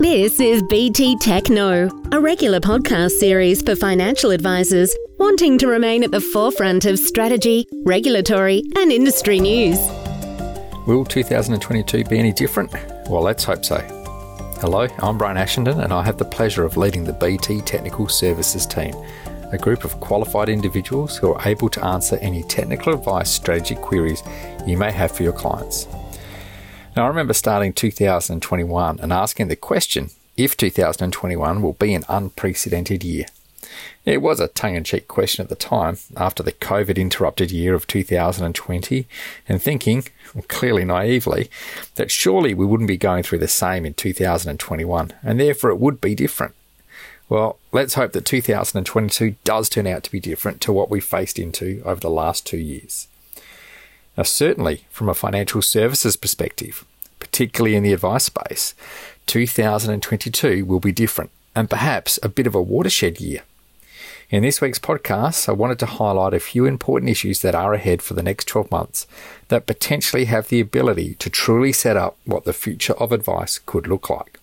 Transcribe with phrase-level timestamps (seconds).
[0.00, 6.02] This is BT Tech Knows, a regular podcast series for financial advisors wanting to remain
[6.02, 9.78] at the forefront of strategy, regulatory, and industry news.
[10.86, 12.72] Will 2022 be any different?
[13.10, 13.76] Well, let's hope so.
[14.62, 18.64] Hello, I'm Brian Ashenden, and I have the pleasure of leading the BT Technical Services
[18.64, 18.94] team,
[19.52, 24.22] a group of qualified individuals who are able to answer any technical advice strategy queries
[24.66, 25.88] you may have for your clients.
[26.96, 33.04] Now, I remember starting 2021 and asking the question if 2021 will be an unprecedented
[33.04, 33.26] year.
[34.04, 37.74] It was a tongue in cheek question at the time, after the COVID interrupted year
[37.74, 39.06] of 2020,
[39.48, 40.04] and thinking,
[40.48, 41.48] clearly naively,
[41.94, 46.00] that surely we wouldn't be going through the same in 2021, and therefore it would
[46.00, 46.54] be different.
[47.28, 51.38] Well, let's hope that 2022 does turn out to be different to what we faced
[51.38, 53.06] into over the last two years.
[54.20, 56.84] Now, certainly from a financial services perspective,
[57.20, 58.74] particularly in the advice space,
[59.24, 63.44] 2022 will be different and perhaps a bit of a watershed year.
[64.28, 68.02] In this week's podcast, I wanted to highlight a few important issues that are ahead
[68.02, 69.06] for the next 12 months
[69.48, 73.86] that potentially have the ability to truly set up what the future of advice could
[73.86, 74.38] look like.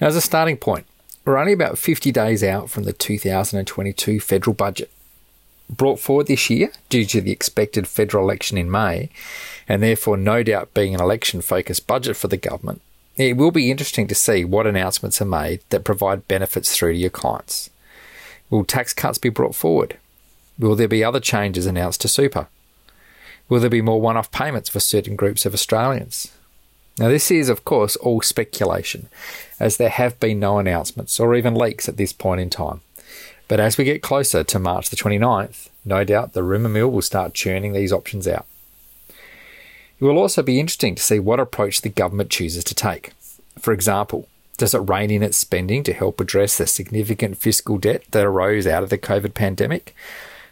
[0.00, 0.86] As a starting point,
[1.24, 4.90] we're only about 50 days out from the 2022 federal budget
[5.70, 9.10] brought forward this year due to the expected federal election in May,
[9.68, 12.80] and therefore no doubt being an election focused budget for the government,
[13.16, 16.98] it will be interesting to see what announcements are made that provide benefits through to
[16.98, 17.68] your clients.
[18.48, 19.98] Will tax cuts be brought forward?
[20.58, 22.48] Will there be other changes announced to super?
[23.48, 26.32] Will there be more one off payments for certain groups of Australians?
[26.98, 29.08] Now, this is, of course, all speculation,
[29.60, 32.80] as there have been no announcements or even leaks at this point in time.
[33.48, 37.02] But as we get closer to March the 29th, no doubt the rumour mill will
[37.02, 38.46] start churning these options out.
[39.08, 43.12] It will also be interesting to see what approach the government chooses to take.
[43.58, 48.04] For example, does it rein in its spending to help address the significant fiscal debt
[48.10, 49.94] that arose out of the COVID pandemic?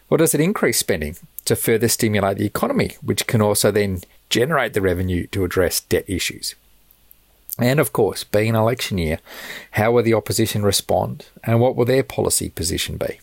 [0.09, 4.73] Or does it increase spending to further stimulate the economy, which can also then generate
[4.73, 6.55] the revenue to address debt issues?
[7.59, 9.19] And of course, being an election year,
[9.73, 13.21] how will the opposition respond and what will their policy position be?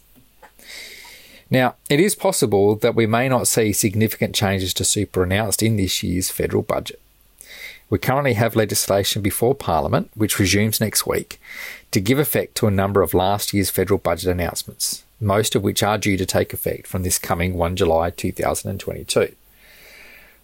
[1.50, 5.78] Now, it is possible that we may not see significant changes to super announced in
[5.78, 7.00] this year's federal budget.
[7.92, 11.40] We currently have legislation before Parliament, which resumes next week,
[11.92, 15.84] to give effect to a number of last year's federal budget announcements, most of which
[15.84, 19.36] are due to take effect from this coming 1 July 2022.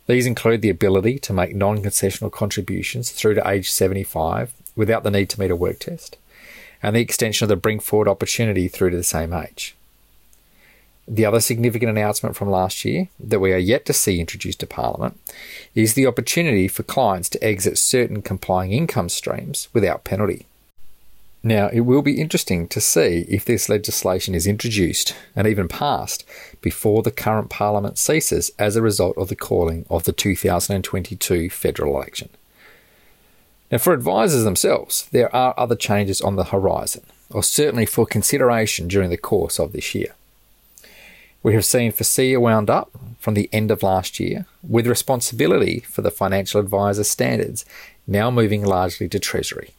[0.10, 5.12] These include the ability to make non concessional contributions through to age 75 without the
[5.12, 6.18] need to meet a work test,
[6.82, 9.76] and the extension of the bring forward opportunity through to the same age.
[11.08, 14.66] The other significant announcement from last year that we are yet to see introduced to
[14.66, 15.20] Parliament
[15.76, 20.48] is the opportunity for clients to exit certain complying income streams without penalty.
[21.42, 26.26] Now, it will be interesting to see if this legislation is introduced and even passed
[26.62, 31.96] before the current Parliament ceases as a result of the calling of the 2022 federal
[31.96, 32.30] election.
[33.72, 38.90] Now, for advisors themselves, there are other changes on the horizon, or certainly for consideration
[38.90, 40.16] during the course of this year.
[41.42, 46.02] We have seen FASEA wound up from the end of last year, with responsibility for
[46.02, 47.64] the financial advisor standards
[48.06, 49.70] now moving largely to Treasury.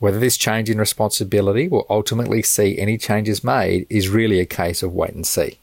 [0.00, 4.82] Whether this change in responsibility will ultimately see any changes made is really a case
[4.82, 5.58] of wait and see.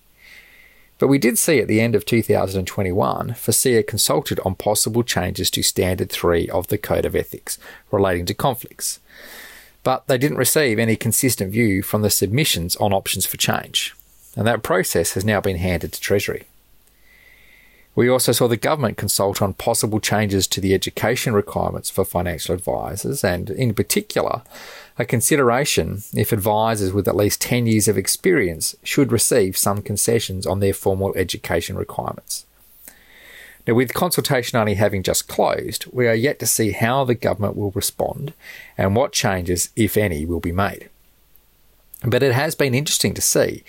[0.99, 5.63] But we did see at the end of 2021, FASEA consulted on possible changes to
[5.63, 7.57] Standard 3 of the Code of Ethics
[7.91, 8.99] relating to conflicts.
[9.83, 13.95] But they didn't receive any consistent view from the submissions on options for change.
[14.35, 16.45] And that process has now been handed to Treasury.
[17.97, 22.53] We also saw the government consult on possible changes to the education requirements for financial
[22.53, 24.43] advisors, and in particular,
[24.99, 30.45] a consideration if advisors with at least 10 years of experience should receive some concessions
[30.45, 32.45] on their formal education requirements.
[33.65, 37.57] Now, with consultation only having just closed, we are yet to see how the government
[37.57, 38.33] will respond
[38.77, 40.89] and what changes, if any, will be made.
[42.03, 43.63] But it has been interesting to see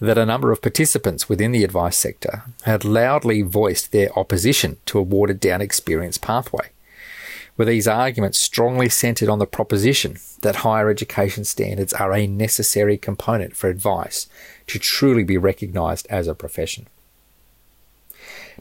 [0.00, 4.98] that a number of participants within the advice sector had loudly voiced their opposition to
[4.98, 6.70] a watered down experience pathway,
[7.56, 12.98] with these arguments strongly centred on the proposition that higher education standards are a necessary
[12.98, 14.28] component for advice
[14.66, 16.86] to truly be recognised as a profession.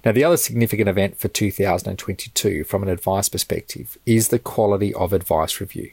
[0.06, 5.12] Now, the other significant event for 2022 from an advice perspective is the Quality of
[5.12, 5.92] Advice Review.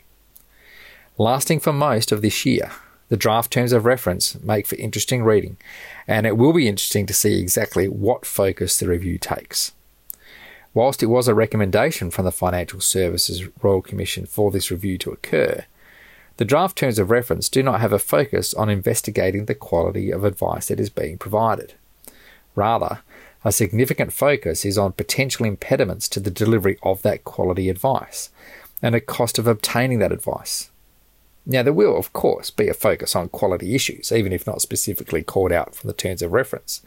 [1.19, 2.71] Lasting for most of this year,
[3.09, 5.57] the draft terms of reference make for interesting reading,
[6.09, 9.73] and it will be interesting to see exactly what focus the review takes.
[10.75, 15.11] Whilst it was a recommendation from the Financial Services Royal Commission for this review to
[15.11, 15.65] occur,
[16.37, 20.25] the draft terms of reference do not have a focus on investigating the quality of
[20.25, 21.75] advice that is being provided.
[22.55, 23.01] Rather,
[23.43, 28.31] a significant focus is on potential impediments to the delivery of that quality advice
[28.83, 30.69] and the cost of obtaining that advice.
[31.49, 35.23] Now, there will, of course, be a focus on quality issues, even if not specifically
[35.23, 36.83] called out from the terms of reference.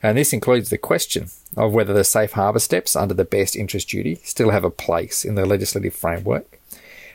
[0.00, 3.88] And this includes the question of whether the safe harbour steps under the best interest
[3.88, 6.60] duty still have a place in the legislative framework,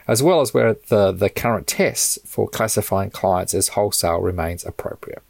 [0.10, 0.74] as well as whether
[1.14, 5.24] the current tests for classifying clients as wholesale remains appropriate.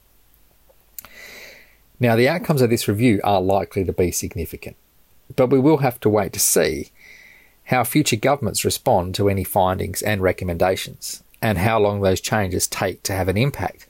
[2.00, 4.76] Now, the outcomes of this review are likely to be significant,
[5.36, 6.90] but we will have to wait to see
[7.66, 13.04] how future governments respond to any findings and recommendations, and how long those changes take
[13.04, 13.86] to have an impact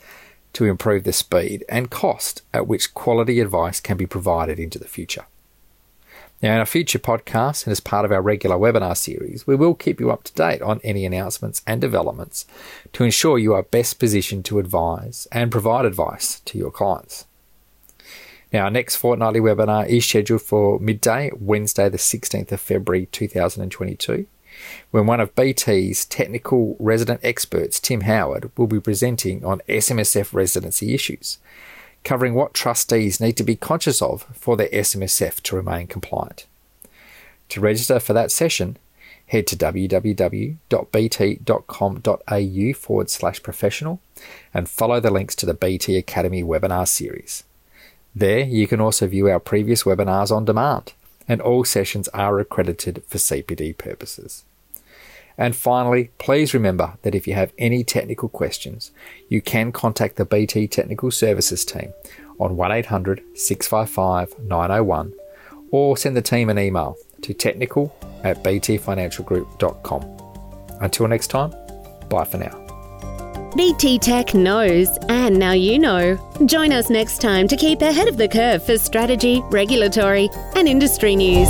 [0.53, 4.87] to improve the speed and cost at which quality advice can be provided into the
[4.87, 5.25] future.
[6.41, 9.75] Now, in our future podcasts and as part of our regular webinar series, we will
[9.75, 12.47] keep you up to date on any announcements and developments
[12.91, 17.27] to ensure you are best positioned to advise and provide advice to your clients.
[18.51, 24.25] Now, our next fortnightly webinar is scheduled for midday, Wednesday, the 16th of February 2022,
[24.91, 30.93] when one of BT's technical resident experts, Tim Howard, will be presenting on SMSF residency
[30.93, 31.37] issues,
[32.03, 36.45] covering what trustees need to be conscious of for their SMSF to remain compliant.
[37.49, 38.77] To register for that session,
[39.27, 40.57] head to www.bt.com.au
[42.73, 43.99] forward slash professional
[44.53, 47.43] and follow the links to the BT Academy webinar series.
[48.15, 50.93] There, you can also view our previous webinars on demand,
[51.27, 54.43] and all sessions are accredited for CPD purposes.
[55.37, 58.91] And finally, please remember that if you have any technical questions,
[59.29, 61.93] you can contact the BT Technical Services team
[62.39, 65.13] on 1800 655 901
[65.71, 70.77] or send the team an email to technical at btfinancialgroup.com.
[70.81, 71.53] Until next time,
[72.09, 72.62] bye for now.
[73.55, 76.17] BT Tech knows, and now you know.
[76.45, 81.15] Join us next time to keep ahead of the curve for strategy, regulatory, and industry
[81.15, 81.47] news.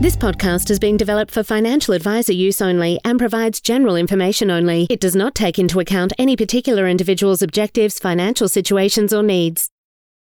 [0.00, 4.86] This podcast has been developed for financial advisor use only and provides general information only.
[4.90, 9.71] It does not take into account any particular individual's objectives, financial situations, or needs.